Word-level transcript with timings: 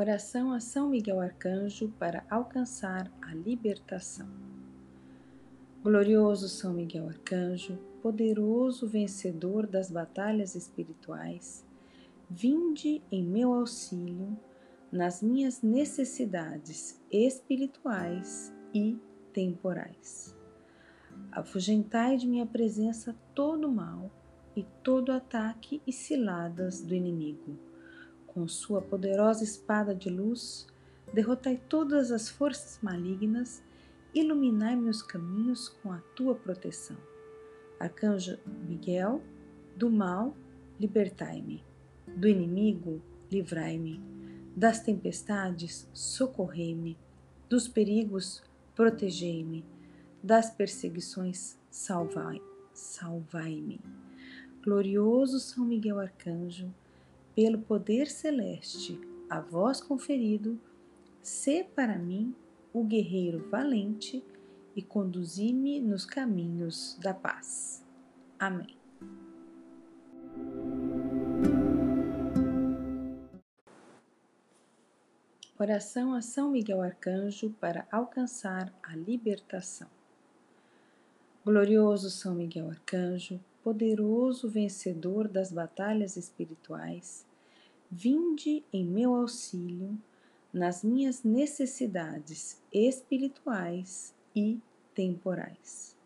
Oração 0.00 0.52
a 0.52 0.60
São 0.60 0.90
Miguel 0.90 1.20
Arcanjo 1.20 1.88
para 1.98 2.24
alcançar 2.30 3.10
a 3.20 3.34
libertação. 3.34 4.28
Glorioso 5.82 6.48
São 6.48 6.72
Miguel 6.72 7.08
Arcanjo, 7.08 7.76
poderoso 8.00 8.86
vencedor 8.86 9.66
das 9.66 9.90
batalhas 9.90 10.54
espirituais, 10.54 11.66
vinde 12.30 13.02
em 13.10 13.24
meu 13.24 13.52
auxílio 13.52 14.38
nas 14.92 15.20
minhas 15.20 15.62
necessidades 15.62 17.02
espirituais 17.10 18.54
e 18.72 18.96
temporais. 19.32 20.32
Afugentai 21.32 22.16
de 22.16 22.28
minha 22.28 22.46
presença 22.46 23.16
todo 23.34 23.68
mal 23.68 24.08
e 24.54 24.62
todo 24.84 25.10
ataque 25.10 25.82
e 25.84 25.92
ciladas 25.92 26.82
do 26.82 26.94
inimigo 26.94 27.58
com 28.38 28.46
sua 28.46 28.80
poderosa 28.80 29.42
espada 29.42 29.92
de 29.92 30.08
luz, 30.08 30.64
derrotai 31.12 31.60
todas 31.68 32.12
as 32.12 32.28
forças 32.28 32.78
malignas, 32.80 33.60
iluminai 34.14 34.76
meus 34.76 35.02
caminhos 35.02 35.68
com 35.68 35.90
a 35.90 35.98
tua 36.14 36.36
proteção. 36.36 36.96
Arcanjo 37.80 38.38
Miguel, 38.68 39.20
do 39.74 39.90
mal, 39.90 40.36
libertai-me. 40.78 41.64
Do 42.06 42.28
inimigo, 42.28 43.02
livrai-me. 43.28 44.00
Das 44.54 44.78
tempestades, 44.80 45.88
socorrei-me. 45.92 46.96
Dos 47.48 47.66
perigos, 47.66 48.40
protegei-me. 48.76 49.64
Das 50.22 50.48
perseguições, 50.48 51.58
salvai-me. 51.70 52.46
Salvai 52.72 53.80
Glorioso 54.62 55.40
São 55.40 55.64
Miguel 55.64 55.98
Arcanjo, 55.98 56.72
pelo 57.38 57.58
poder 57.58 58.08
celeste 58.08 59.00
a 59.30 59.38
vós 59.38 59.80
conferido, 59.80 60.60
sê 61.22 61.62
para 61.62 61.96
mim 61.96 62.34
o 62.72 62.82
guerreiro 62.82 63.48
valente 63.48 64.24
e 64.74 64.82
conduzi-me 64.82 65.78
nos 65.78 66.04
caminhos 66.04 66.98
da 67.00 67.14
paz. 67.14 67.86
Amém. 68.40 68.76
Oração 75.56 76.14
a 76.14 76.20
São 76.20 76.50
Miguel 76.50 76.82
Arcanjo 76.82 77.50
para 77.60 77.86
alcançar 77.92 78.74
a 78.82 78.96
libertação. 78.96 79.86
Glorioso 81.44 82.10
São 82.10 82.34
Miguel 82.34 82.68
Arcanjo, 82.68 83.38
poderoso 83.62 84.48
vencedor 84.48 85.28
das 85.28 85.52
batalhas 85.52 86.16
espirituais, 86.16 87.27
Vinde 87.90 88.62
em 88.70 88.84
meu 88.84 89.14
auxílio 89.14 89.98
nas 90.52 90.84
minhas 90.84 91.22
necessidades 91.22 92.60
espirituais 92.70 94.14
e 94.36 94.58
temporais. 94.94 95.96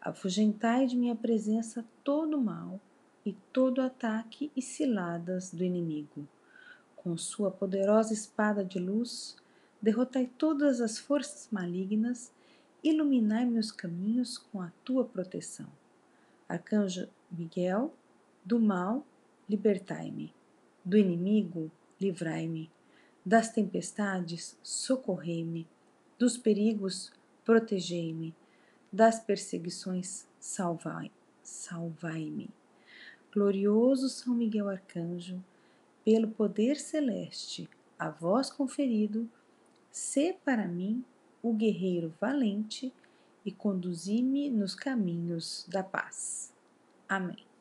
Afugentai 0.00 0.86
de 0.86 0.96
minha 0.96 1.14
presença 1.14 1.84
todo 2.02 2.40
mal 2.40 2.80
e 3.26 3.34
todo 3.52 3.82
ataque 3.82 4.50
e 4.56 4.62
ciladas 4.62 5.52
do 5.52 5.62
inimigo. 5.62 6.26
Com 6.94 7.18
sua 7.18 7.50
poderosa 7.50 8.14
espada 8.14 8.64
de 8.64 8.78
luz, 8.78 9.36
derrotai 9.82 10.30
todas 10.38 10.80
as 10.80 10.98
forças 10.98 11.48
malignas, 11.52 12.32
iluminai 12.82 13.44
meus 13.44 13.70
caminhos 13.70 14.38
com 14.38 14.62
a 14.62 14.72
tua 14.82 15.04
proteção. 15.04 15.68
Arcanjo 16.48 17.08
Miguel, 17.30 17.92
do 18.44 18.58
mal, 18.58 19.04
libertai-me. 19.46 20.32
Do 20.86 20.96
inimigo, 20.96 21.68
livrai-me. 22.00 22.70
Das 23.24 23.50
tempestades, 23.50 24.56
socorrei-me. 24.62 25.66
Dos 26.16 26.38
perigos, 26.38 27.12
protegei-me. 27.44 28.32
Das 28.92 29.18
perseguições, 29.18 30.28
salvai, 30.38 31.10
salvai-me. 31.42 32.48
Glorioso 33.34 34.08
São 34.08 34.32
Miguel 34.32 34.68
Arcanjo, 34.68 35.42
pelo 36.04 36.28
poder 36.28 36.76
celeste 36.76 37.68
a 37.98 38.08
vós 38.08 38.48
conferido, 38.48 39.28
sê 39.90 40.36
para 40.44 40.68
mim 40.68 41.04
o 41.42 41.52
guerreiro 41.52 42.14
valente 42.20 42.92
e 43.44 43.50
conduzi-me 43.50 44.48
nos 44.48 44.76
caminhos 44.76 45.66
da 45.68 45.82
paz. 45.82 46.54
Amém. 47.08 47.55